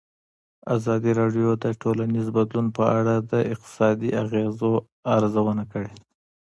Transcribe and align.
ازادي 0.75 1.11
راډیو 1.21 1.49
د 1.63 1.65
ټولنیز 1.81 2.27
بدلون 2.37 2.67
په 2.77 2.83
اړه 2.99 3.15
د 3.31 3.33
اقتصادي 3.53 4.09
اغېزو 4.23 4.71
ارزونه 5.15 5.63
کړې. 5.71 5.91